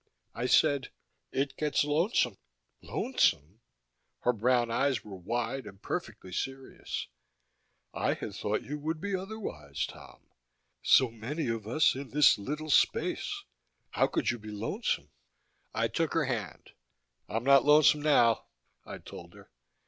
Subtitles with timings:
[0.33, 0.89] I said,
[1.31, 2.39] "It gets lonesome."
[2.81, 3.61] "Lonesome?"
[4.21, 7.05] Her brown eyes were wide and perfectly serious.
[7.93, 10.21] "I had thought it would be otherwise, Tom.
[10.81, 13.43] So many of us in this little space,
[13.91, 15.11] how could you be lonesome?"
[15.71, 16.71] I took her hand.
[17.29, 18.45] "I'm not lonesome now,"
[18.83, 19.51] I told her.